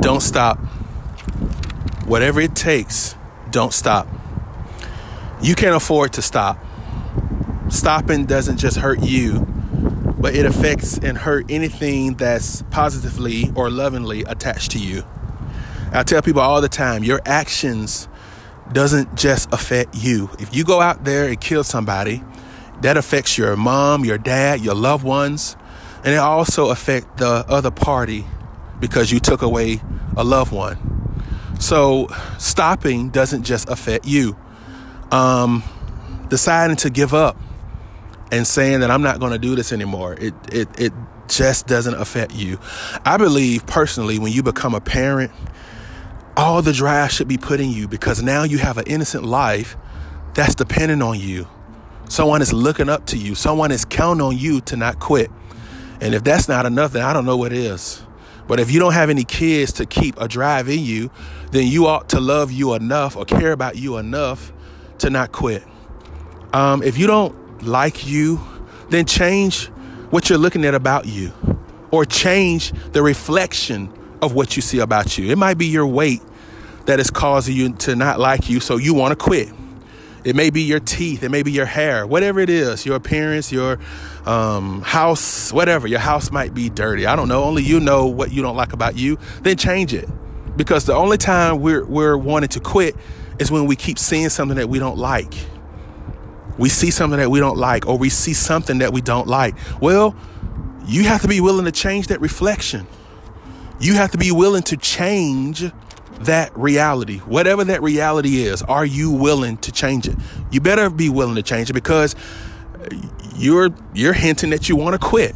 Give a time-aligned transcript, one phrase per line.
[0.00, 0.58] don't stop.
[2.06, 3.14] Whatever it takes,
[3.50, 4.08] don't stop.
[5.42, 6.58] You can't afford to stop.
[7.68, 9.40] Stopping doesn't just hurt you,
[10.18, 15.04] but it affects and hurt anything that's positively or lovingly attached to you.
[15.92, 18.08] I tell people all the time, your actions
[18.72, 20.30] doesn't just affect you.
[20.38, 22.22] If you go out there and kill somebody,
[22.80, 25.56] that affects your mom, your dad, your loved ones,
[26.04, 28.24] and it also affects the other party
[28.80, 29.80] because you took away
[30.16, 30.78] a loved one.
[31.60, 32.08] So
[32.38, 34.36] stopping doesn't just affect you.
[35.12, 35.62] Um,
[36.28, 37.36] deciding to give up
[38.32, 40.92] and saying that I'm not going to do this anymore, it it it
[41.28, 42.58] just doesn't affect you.
[43.04, 45.32] I believe personally when you become a parent,
[46.36, 49.76] all the drive should be put in you because now you have an innocent life
[50.34, 51.46] that's dependent on you.
[52.08, 53.34] Someone is looking up to you.
[53.34, 55.30] Someone is counting on you to not quit.
[56.00, 58.02] And if that's not enough, then I don't know what is.
[58.50, 61.12] But if you don't have any kids to keep a drive in you,
[61.52, 64.52] then you ought to love you enough or care about you enough
[64.98, 65.62] to not quit.
[66.52, 68.40] Um, if you don't like you,
[68.88, 69.66] then change
[70.10, 71.32] what you're looking at about you
[71.92, 73.88] or change the reflection
[74.20, 75.30] of what you see about you.
[75.30, 76.20] It might be your weight
[76.86, 79.48] that is causing you to not like you, so you want to quit.
[80.22, 83.50] It may be your teeth, it may be your hair, whatever it is, your appearance,
[83.50, 83.78] your
[84.26, 85.86] um, house, whatever.
[85.86, 87.06] Your house might be dirty.
[87.06, 87.44] I don't know.
[87.44, 89.18] Only you know what you don't like about you.
[89.42, 90.08] Then change it.
[90.56, 92.96] Because the only time we're, we're wanting to quit
[93.38, 95.32] is when we keep seeing something that we don't like.
[96.58, 99.54] We see something that we don't like, or we see something that we don't like.
[99.80, 100.14] Well,
[100.86, 102.86] you have to be willing to change that reflection.
[103.80, 105.64] You have to be willing to change
[106.20, 110.16] that reality, whatever that reality is, are you willing to change it?
[110.50, 112.14] You better be willing to change it because
[113.36, 115.34] you're you're hinting that you want to quit.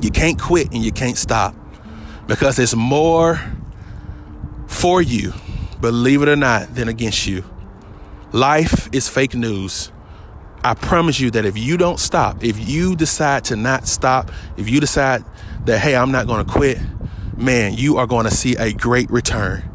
[0.00, 1.54] You can't quit and you can't stop
[2.26, 3.40] because there's more
[4.66, 5.32] for you,
[5.80, 7.44] believe it or not, than against you.
[8.32, 9.90] Life is fake news.
[10.62, 14.68] I promise you that if you don't stop, if you decide to not stop, if
[14.68, 15.24] you decide
[15.64, 16.78] that, hey, I'm not going to quit,
[17.36, 19.70] man, you are going to see a great return.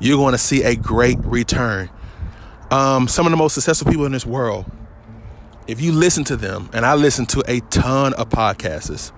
[0.00, 1.90] You're going to see a great return.
[2.70, 4.64] Um, some of the most successful people in this world,
[5.66, 9.12] if you listen to them, and I listen to a ton of podcasts,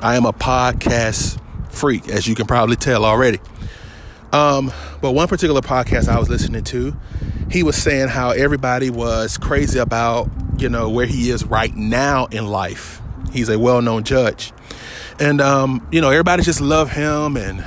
[0.00, 1.40] I am a podcast
[1.72, 3.40] freak, as you can probably tell already.
[4.32, 6.96] Um, but one particular podcast I was listening to,
[7.50, 12.26] he was saying how everybody was crazy about, you know, where he is right now
[12.26, 13.00] in life.
[13.32, 14.52] He's a well known judge.
[15.20, 17.64] And, um, you know, everybody just love him and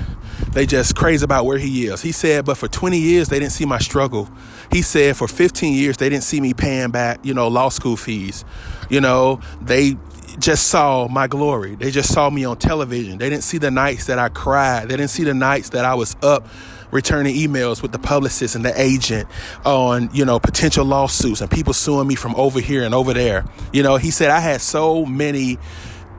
[0.54, 2.02] they just crazy about where he is.
[2.02, 4.30] He said, but for 20 years, they didn't see my struggle.
[4.72, 7.98] He said, for 15 years, they didn't see me paying back, you know, law school
[7.98, 8.46] fees.
[8.90, 9.96] You know, they
[10.40, 11.76] just saw my glory.
[11.76, 13.18] They just saw me on television.
[13.18, 14.90] They didn't see the nights that I cried.
[14.90, 16.48] They didn't see the nights that I was up
[16.92, 19.28] returning emails with the publicist and the agent
[19.66, 23.46] on, you know, potential lawsuits and people suing me from over here and over there.
[23.72, 25.58] You know, he said I had so many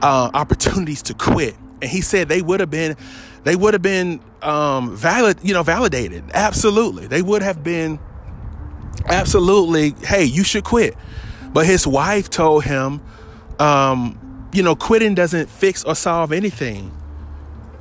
[0.01, 1.57] uh, opportunities to quit.
[1.81, 2.97] And he said they would have been,
[3.45, 6.25] they would have been um, valid, you know, validated.
[6.33, 7.99] Absolutely, they would have been
[9.07, 9.95] absolutely.
[10.07, 10.97] Hey, you should quit.
[11.53, 13.03] But his wife told him,
[13.63, 16.91] um, you know, quitting doesn't fix or solve anything.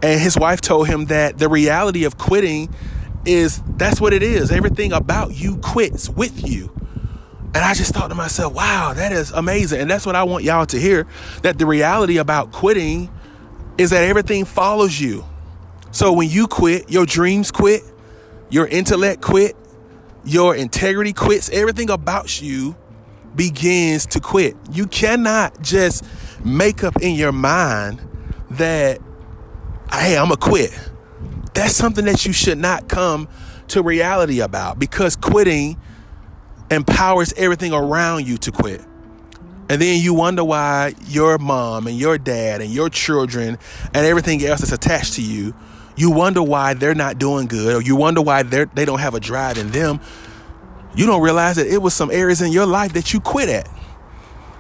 [0.04, 2.74] And his wife told him that the reality of quitting
[3.26, 4.52] is that's what it is.
[4.52, 6.72] Everything about you quits with you.
[7.54, 9.82] And I just thought to myself, wow, that is amazing.
[9.82, 11.08] And that's what I want y'all to hear
[11.42, 13.10] that the reality about quitting
[13.78, 15.26] is that everything follows you.
[15.90, 17.82] So when you quit, your dreams quit,
[18.50, 19.56] your intellect quit,
[20.24, 22.76] your integrity quits, everything about you
[23.36, 24.56] begins to quit.
[24.72, 26.06] You cannot just
[26.46, 28.02] make up in your mind
[28.52, 29.00] that,
[29.92, 30.90] hey, I'm going to quit.
[31.54, 33.28] That's something that you should not come
[33.70, 35.80] to reality about because quitting
[36.70, 38.82] empowers everything around you to quit.
[39.70, 43.58] And then you wonder why your mom and your dad and your children
[43.94, 45.54] and everything else that's attached to you,
[45.96, 49.14] you wonder why they're not doing good or you wonder why they they don't have
[49.14, 50.02] a drive in them.
[50.96, 53.70] You don't realize that it was some areas in your life that you quit at.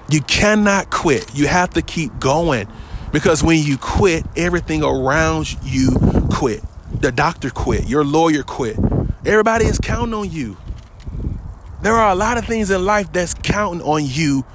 [0.09, 1.35] You cannot quit.
[1.35, 2.67] You have to keep going
[3.11, 5.91] because when you quit, everything around you
[6.31, 6.63] quit.
[6.99, 8.77] The doctor quit, your lawyer quit.
[9.25, 10.57] Everybody is counting on you.
[11.81, 14.45] There are a lot of things in life that's counting on you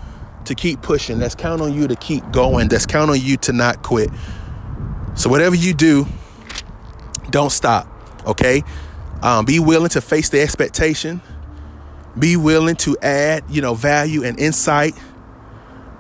[0.44, 3.52] to keep pushing, that's counting on you to keep going, that's counting on you to
[3.52, 4.10] not quit.
[5.14, 6.06] So, whatever you do,
[7.30, 7.88] don't stop,
[8.26, 8.62] okay?
[9.22, 11.20] Um, be willing to face the expectation,
[12.18, 14.94] be willing to add, you know, value and insight,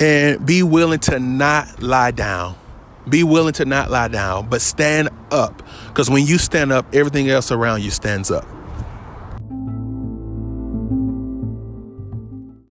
[0.00, 2.56] and be willing to not lie down.
[3.08, 5.62] Be willing to not lie down, but stand up.
[5.88, 8.46] Because when you stand up, everything else around you stands up.